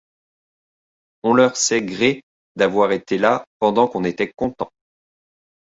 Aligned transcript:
On 1.21 1.35
leur 1.35 1.55
sait 1.57 1.83
gré 1.83 2.23
d’avoir 2.55 2.91
été 2.91 3.19
là 3.19 3.45
pendant 3.59 3.87
qu’on 3.87 4.03
était 4.03 4.31
content. 4.31 4.71